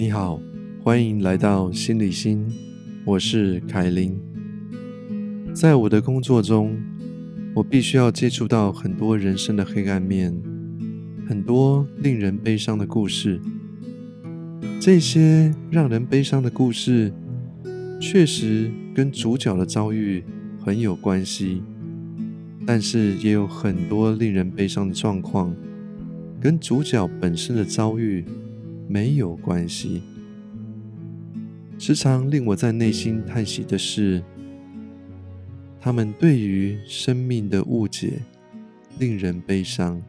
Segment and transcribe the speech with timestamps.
[0.00, 0.40] 你好，
[0.82, 2.46] 欢迎来到心理心，
[3.04, 4.18] 我是凯琳。
[5.52, 6.74] 在我的工作中，
[7.54, 10.34] 我必须要接触到很多人生的黑暗面，
[11.28, 13.38] 很多令人悲伤的故事。
[14.80, 17.12] 这些让人悲伤的故事，
[18.00, 20.24] 确实跟主角的遭遇
[20.64, 21.62] 很有关系，
[22.64, 25.54] 但是也有很多令人悲伤的状况，
[26.40, 28.24] 跟主角本身的遭遇。
[28.90, 30.02] 没有关系。
[31.78, 34.20] 时常令我在内心叹息的是，
[35.80, 38.20] 他们对于生命的误解，
[38.98, 40.02] 令人悲伤。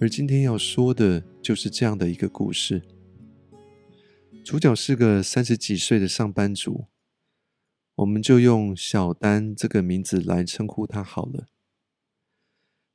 [0.00, 2.80] 而今天要说的就是这样的一个故事。
[4.42, 6.86] 主角是个三十几岁的上班族，
[7.96, 11.48] 我们就用小丹这个名字来称呼他好了。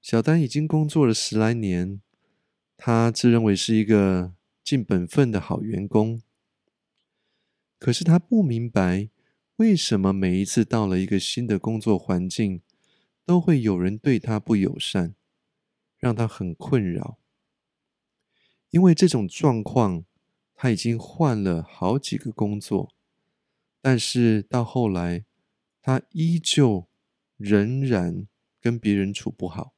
[0.01, 2.01] 小丹已经工作了十来年，
[2.75, 4.33] 他自认为是一个。
[4.69, 6.21] 尽本分的好员工，
[7.79, 9.09] 可是他不明白
[9.55, 12.61] 为什么每一次到了一个新的工作环境，
[13.25, 15.15] 都会有人对他不友善，
[15.97, 17.17] 让他很困扰。
[18.69, 20.05] 因为这种状况，
[20.53, 22.93] 他已经换了好几个工作，
[23.81, 25.25] 但是到后来，
[25.81, 26.87] 他依旧
[27.37, 28.27] 仍然
[28.61, 29.73] 跟别人处不好，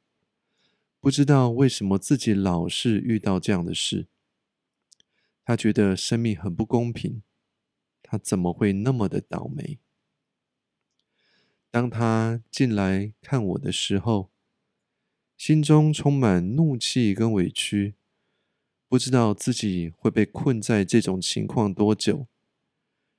[0.99, 4.09] 不知道为什么自己老是遇到这样的事。
[5.51, 7.23] 他觉得生命很不公平，
[8.01, 9.79] 他怎么会那么的倒霉？
[11.69, 14.31] 当他进来看我的时候，
[15.35, 17.95] 心中充满怒气跟委屈，
[18.87, 22.27] 不知道自己会被困在这种情况多久。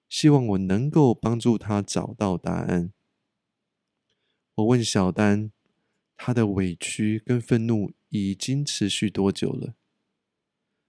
[0.08, 2.94] 希望我能够帮助他找到答案。
[4.54, 5.52] 我问小丹，
[6.16, 9.74] 他的委屈跟愤怒已经持续多久了？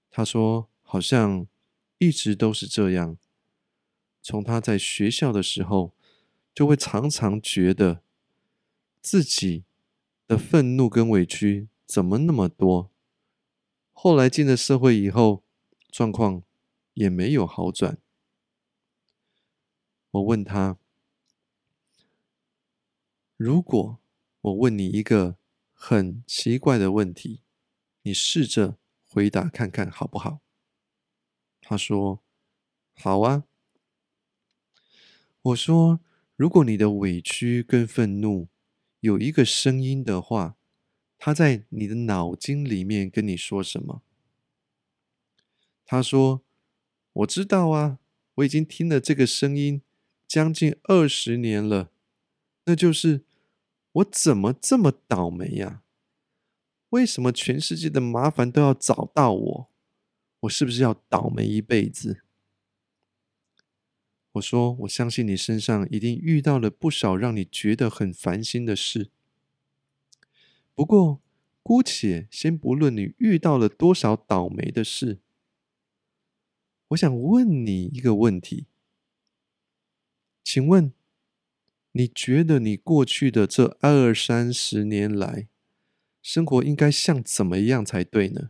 [0.09, 0.69] 他说。
[0.94, 1.47] 好像
[1.97, 3.17] 一直都是这样。
[4.22, 5.95] 从他在学校的时候，
[6.54, 8.04] 就会常常觉得
[9.02, 9.64] 自己
[10.27, 12.92] 的愤怒跟委屈怎么那么多。
[13.92, 15.43] 后来进了社会以后，
[15.89, 16.43] 状况
[16.93, 17.98] 也没有好转。
[20.11, 20.77] 我问他
[23.36, 23.98] ：“如果
[24.42, 25.37] 我问你一个
[25.73, 27.42] 很奇怪的问题，
[28.04, 28.77] 你试着
[29.08, 30.42] 回答看看好不好？”
[31.65, 32.21] 他说
[32.99, 33.45] ：“好啊。”
[35.41, 36.01] 我说
[36.35, 38.49] ：“如果你的委屈跟愤怒
[38.99, 40.57] 有一个声音的话，
[41.17, 44.01] 他在你的脑筋里面跟你说什么？”
[45.85, 46.43] 他说
[47.13, 47.99] ：“我知道啊，
[48.35, 49.81] 我已经听了这个声音
[50.27, 51.91] 将近二十年了。
[52.65, 53.23] 那就是
[53.91, 55.83] 我怎么这么倒霉呀？
[56.89, 59.69] 为什么全世界的麻烦都要找到我？”
[60.43, 62.23] 我是不是要倒霉一辈子？
[64.33, 69.09] 我说，我相信你身上一定遇到了不少让你觉得很烦心的事。
[70.73, 71.21] 不过，
[71.61, 75.20] 姑且先不论你遇到了多少倒霉的事，
[76.89, 78.65] 我想问你一个问题：
[80.43, 80.92] 请问，
[81.93, 85.48] 你觉得你过去的这二三十年来，
[86.21, 88.49] 生活应该像怎么样才对呢？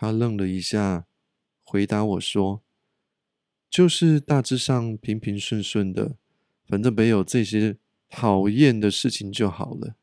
[0.00, 1.08] 他愣了一下，
[1.64, 2.62] 回答我说
[3.68, 6.16] ：“就是大致上平平顺顺的，
[6.68, 9.96] 反正没有这些讨厌的事情就好了。”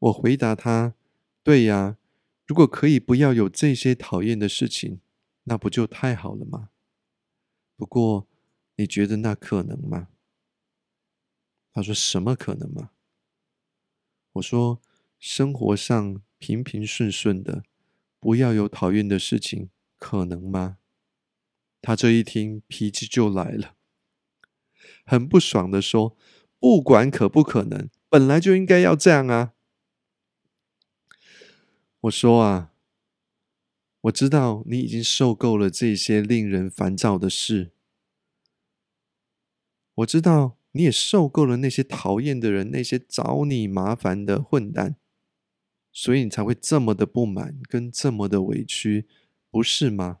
[0.00, 0.96] 我回答他
[1.42, 1.96] ：“对呀，
[2.46, 5.00] 如果可以不要有这些讨厌的事情，
[5.44, 6.68] 那不就太好了吗？
[7.74, 8.28] 不过，
[8.76, 10.08] 你觉得那可能吗？”
[11.72, 12.90] 他说：“什么可能吗？”
[14.32, 14.82] 我说
[15.18, 17.64] ：“生活上。”平平顺顺的，
[18.20, 20.76] 不要有讨厌的事情，可能吗？
[21.80, 23.76] 他这一听，脾气就来了，
[25.06, 26.14] 很不爽的说
[26.60, 29.54] ：“不管可不可能，本来就应该要这样啊！”
[32.02, 32.74] 我说啊，
[34.02, 37.72] 我知道你已经受够了这些令人烦躁的事，
[39.94, 44.96] 我知道你也受够了那些讨厌的人，那些找你麻烦的混蛋。
[45.96, 49.06] 所以你才会这么的不满，跟这么的委屈，
[49.48, 50.18] 不是吗？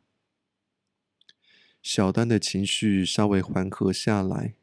[1.82, 4.54] 小丹的情绪稍微缓和下来，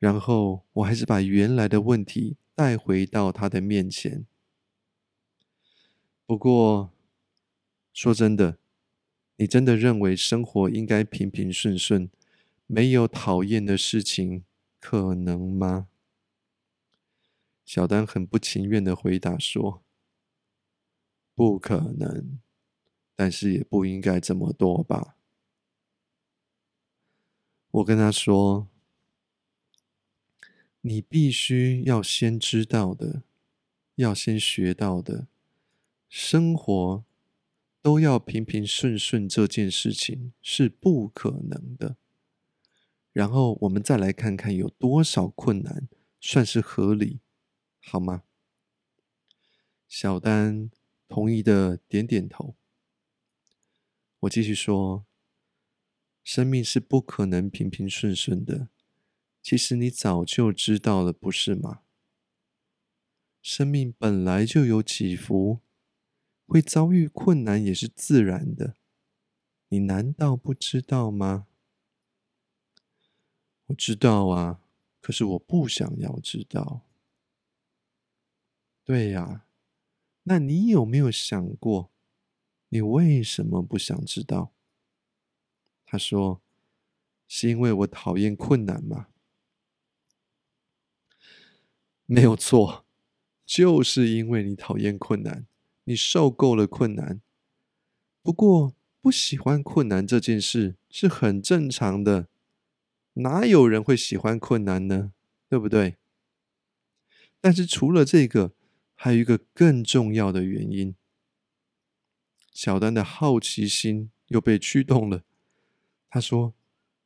[0.00, 4.26] 然后我还是把原来的问题带回到他的面前。
[6.26, 6.92] 不过，
[7.94, 8.58] 说真的，
[9.36, 12.10] 你真的认为生活应该平平顺顺，
[12.66, 14.44] 没有讨厌的事情，
[14.80, 15.88] 可能吗？
[17.68, 19.84] 小丹很不情愿的回答说
[21.36, 22.40] ：“不可能，
[23.14, 25.18] 但是也不应该这么多吧？
[27.70, 28.68] 我跟他说
[30.80, 33.24] ：“你必须要先知道的，
[33.96, 35.28] 要先学到的，
[36.08, 37.04] 生活
[37.82, 41.98] 都要平平顺顺这件事情是不可能的。
[43.12, 45.86] 然后我们再来看看有多少困难
[46.18, 47.20] 算是合理，
[47.88, 48.24] 好吗？”
[49.88, 50.70] 小丹
[51.08, 52.54] 同意的点点头。
[54.20, 55.06] 我继续说。
[56.24, 58.68] 生命是不可能平平顺顺的，
[59.40, 61.80] 其实你早就知道了，不是吗？
[63.40, 65.60] 生命本来就有起伏，
[66.46, 68.74] 会遭遇困难也是自然的，
[69.68, 71.46] 你难道不知道吗？
[73.68, 74.60] 我知道啊，
[75.00, 76.87] 可是我不想要知道。
[78.88, 79.44] 对呀，
[80.22, 81.90] 那你有没有想过，
[82.70, 84.54] 你为什么不想知道？
[85.84, 86.40] 他说
[87.28, 89.08] ：“是因为我讨厌困难吗？”
[92.06, 92.86] 没有错，
[93.44, 95.46] 就是因为你讨厌困难，
[95.84, 97.20] 你受够了困难。
[98.22, 102.28] 不过，不喜欢困难这件事是很正常的，
[103.12, 105.12] 哪有人会喜欢困难呢？
[105.50, 105.98] 对不对？
[107.38, 108.54] 但是除了这个，
[109.00, 110.96] 还有一个更重要的原因。
[112.52, 115.22] 小丹的好奇心又被驱动了。
[116.10, 116.52] 他说：“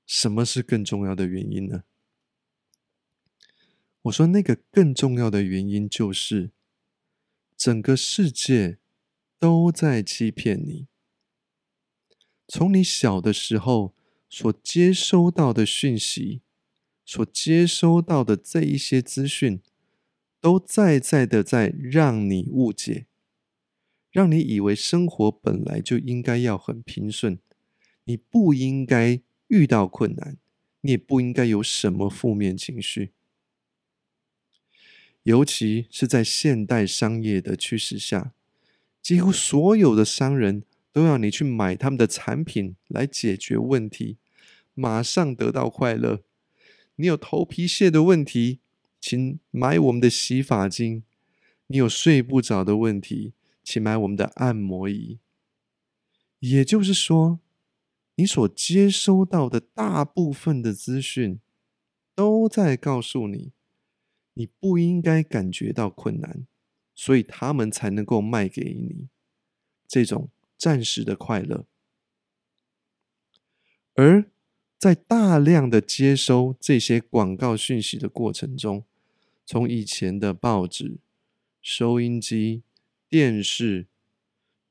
[0.06, 1.84] 什么是更重要的原因呢？”
[4.04, 6.50] 我说：“那个更重要的原因就是，
[7.58, 8.78] 整个世界
[9.38, 10.86] 都在欺骗你。
[12.48, 13.94] 从你小的时候
[14.30, 16.40] 所接收到的讯息，
[17.04, 19.60] 所接收到的这一些资讯，
[20.42, 23.06] 都在在的在让你误解，
[24.10, 27.38] 让你以为生活本来就应该要很平顺。”
[28.04, 30.36] 你不应该遇到困难，
[30.80, 33.12] 你也不应该有什么负面情绪，
[35.22, 38.32] 尤其是在现代商业的趋势下，
[39.00, 44.18] 几乎所有的商人都要你去买他们的产品来解决问题，
[44.74, 46.24] 马上得到快乐。
[46.96, 48.61] 你有头皮屑的问题，
[49.02, 51.02] 请买我们的洗发精；
[51.66, 55.18] 你有睡不着的问题，请买我们的按摩仪。
[56.38, 57.40] 也就是说。
[58.16, 61.40] 你所接收到的大部分的资讯，
[62.14, 63.52] 都在告诉你，
[64.34, 66.46] 你不应该感觉到困难，
[66.94, 69.08] 所以他们才能够卖给你
[69.88, 70.28] 这种
[70.58, 71.66] 暂时的快乐。
[73.94, 74.30] 而
[74.78, 78.84] 在大量的接收这些广告讯息的过程中，
[79.44, 80.98] 从以前的报纸、
[81.60, 82.62] 收音机、
[83.08, 83.86] 电视。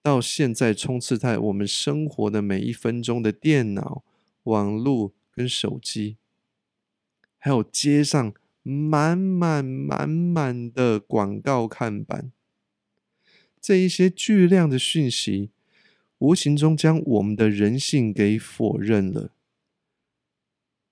[0.03, 4.03] 到现在，充斥在我们生活的每一分钟的电脑、
[4.45, 6.17] 网络跟手机，
[7.37, 8.33] 还有街上
[8.63, 12.31] 满满满满的广告看板，
[13.61, 15.51] 这一些巨量的讯息，
[16.17, 19.29] 无形中将我们的人性给否认了，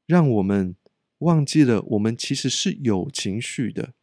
[0.06, 0.76] 让我们
[1.20, 3.94] 忘记了我们其实是有情绪的。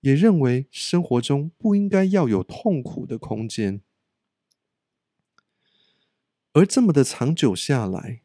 [0.00, 3.80] 也认为生活中不应该要有痛苦的空间，
[6.52, 8.22] 而这么的长久下来，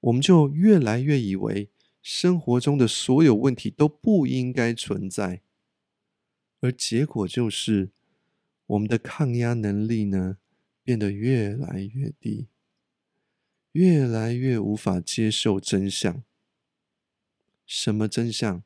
[0.00, 1.68] 我们就越来越以为
[2.00, 5.42] 生活中的所有问题都不应该存在，
[6.60, 7.90] 而结果就是
[8.68, 10.38] 我们的抗压能力呢
[10.82, 12.48] 变得越来越低，
[13.72, 16.22] 越来越无法接受真相。
[17.66, 18.62] 什么真相？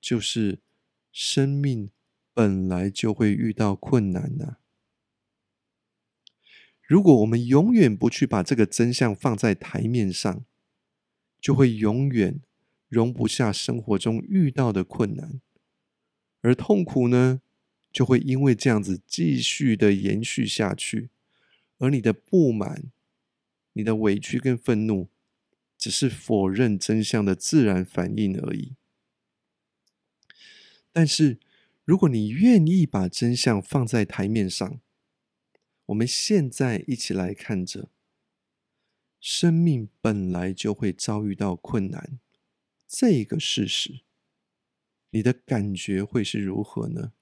[0.00, 0.60] 就是。
[1.14, 1.90] 生命
[2.32, 4.56] 本来就会遇到困难呐。
[6.80, 10.46] 如果我们永远不去把这个真相放在台面上，
[11.38, 12.40] 就会永远
[12.88, 15.42] 容不下生活中遇到的困难，
[16.40, 17.42] 而痛苦呢，
[17.92, 21.10] 就会因为这样子继续的延续下去。
[21.76, 22.90] 而你的不满、
[23.72, 25.08] 你的委屈跟愤怒，
[25.76, 28.76] 只是否认真相的自然反应而已。
[30.92, 31.40] 但是，
[31.84, 34.80] 如果你愿意把真相放在台面上，
[35.86, 37.90] 我们现在一起来看着，
[39.18, 42.20] 生命本来就会遭遇到困难
[42.86, 44.02] 这个事实，
[45.10, 47.12] 你的感觉会是如何呢？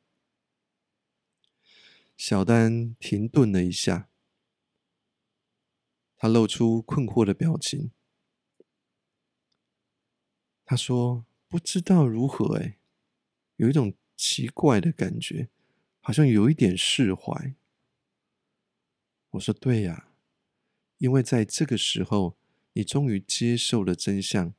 [2.16, 4.09] 小丹停顿了一下，
[6.22, 7.92] 他露出困惑的表情。
[10.66, 12.76] 他说：“不知道如何。”哎。
[13.56, 15.48] 有一种奇怪的感觉，
[16.00, 17.54] 好像有一点释怀。
[19.30, 20.12] 我说：“对呀，
[20.98, 22.36] 因为在这个时候，
[22.74, 24.54] 你终于接受了真相，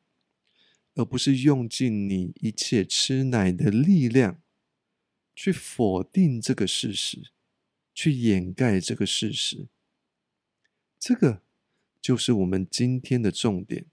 [0.96, 4.42] 而不是用尽你一切吃奶的力量
[5.36, 7.32] 去否定这个事实，
[7.94, 9.68] 去掩盖这个事实。
[11.00, 11.42] 这个
[12.02, 13.86] 就是我们今天的重点：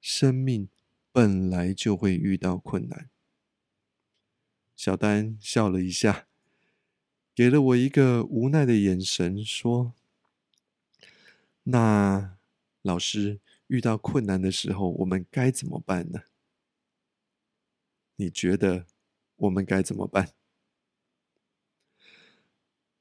[0.00, 0.68] 生命
[1.12, 3.08] 本来就会遇到困难。”
[4.76, 6.26] 小丹笑了一下。
[7.34, 9.94] 给了我一个无奈的眼神，说
[11.64, 12.36] ：“那
[12.82, 16.24] 老师遇到困难的时候，我们该怎么办呢？
[18.16, 18.86] 你觉得
[19.36, 20.34] 我们该怎么办？”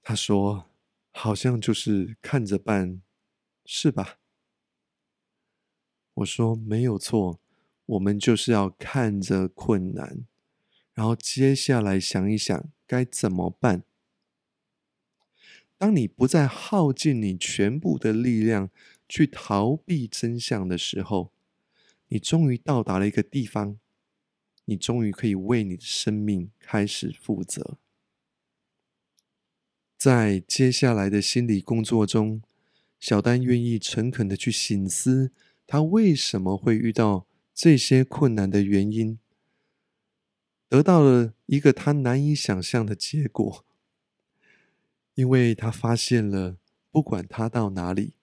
[0.02, 0.70] 他说
[1.12, 3.02] ：“好像就是看着办，
[3.66, 4.20] 是吧？”
[6.16, 7.40] 我说：“没有错，
[7.86, 10.26] 我们就是要看着困难，
[10.94, 13.84] 然后接下来想一想该怎么办。”
[15.78, 18.70] 当你不再耗尽你全部的力量
[19.10, 21.32] 去逃避真相的时候，
[22.10, 23.80] 你终于到达了一个地方，
[24.66, 27.80] 你终于可以为你的生命开始负责。
[29.98, 32.44] 在接下来的心理工作中，
[33.02, 35.32] 小丹愿意诚恳的去醒思，
[35.66, 39.18] 他为什么会遇到这些困难的原因，
[40.70, 43.66] 得到了一个他难以想象的结果。
[45.16, 46.58] 因为他发现了，
[46.92, 48.14] 不管他到哪里，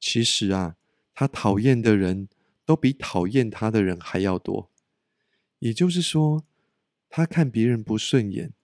[0.00, 0.76] 其实啊，
[1.14, 2.28] 他讨厌的人
[2.64, 4.70] 都比讨厌他的人还要多。
[5.58, 6.44] 也就是说，
[7.10, 8.54] 他看别人不顺眼，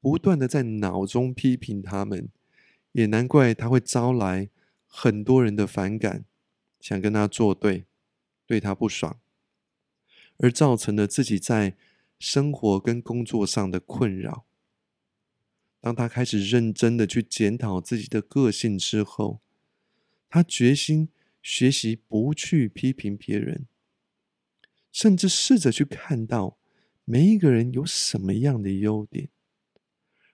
[0.00, 2.28] 不断的在脑中批评他们，
[2.92, 4.48] 也难怪他会招来
[4.86, 6.24] 很多人的反感，
[6.80, 7.86] 想跟他作对，
[8.46, 9.18] 对他不爽，
[10.38, 11.76] 而造成了自己在
[12.18, 14.46] 生活跟工作上的困扰。
[15.80, 19.40] 当他开始认真的去检讨自己的个性之后，
[20.28, 21.08] 他决心
[21.42, 23.66] 学习不去批评别人，
[24.92, 26.56] 甚至试着去看到
[27.04, 29.28] 每一个人有什么样的优点，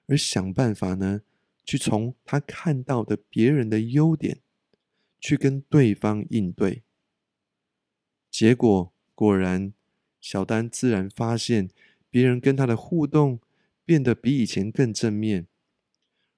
[0.07, 1.23] 而想办法呢，
[1.69, 4.41] 去从他看到的别人的优点，
[5.21, 6.83] 去跟对方应对。
[8.31, 9.75] 结果果然，
[10.19, 11.69] 小丹自然发现
[12.09, 13.41] 别人跟他的互动。
[13.89, 15.47] 变得比以前更正面，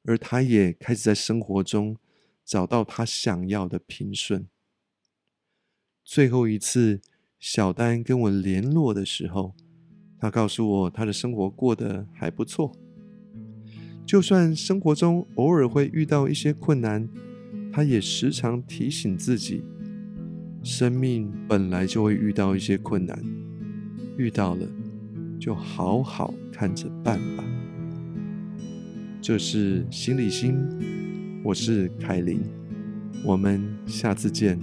[0.04, 1.96] 而他也开始在生活中
[2.44, 4.46] 找到他想要的平顺。
[6.04, 7.00] 最后一次，
[7.40, 9.56] 小丹跟我联络的时候，
[10.16, 12.72] 他告诉我他的生活过得还不错。
[14.10, 17.08] 就算生活中偶尔会遇到一些困难，
[17.72, 19.62] 他也时常提醒自己：
[20.64, 23.16] 生命本来就会遇到一些困难，
[24.16, 24.66] 遇到了
[25.38, 26.34] 就好好。
[26.50, 27.44] 看着办吧。
[29.22, 30.56] 这是心理心，
[31.44, 32.40] 我是凯琳，
[33.24, 34.58] 我们下次见。